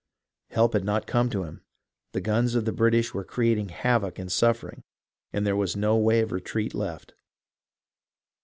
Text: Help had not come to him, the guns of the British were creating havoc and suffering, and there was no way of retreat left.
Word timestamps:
Help 0.49 0.73
had 0.73 0.83
not 0.83 1.05
come 1.05 1.29
to 1.29 1.43
him, 1.43 1.61
the 2.13 2.21
guns 2.21 2.55
of 2.55 2.65
the 2.65 2.71
British 2.71 3.13
were 3.13 3.23
creating 3.23 3.69
havoc 3.69 4.17
and 4.17 4.31
suffering, 4.31 4.83
and 5.31 5.45
there 5.45 5.55
was 5.55 5.75
no 5.75 5.95
way 5.95 6.21
of 6.21 6.31
retreat 6.31 6.73
left. 6.73 7.13